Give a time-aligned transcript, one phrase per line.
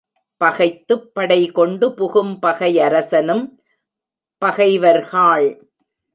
[0.41, 3.45] பகைத்துப் படைகொண்டு புகும் பகையரசனும்,
[4.41, 5.47] பகைவர்காள்!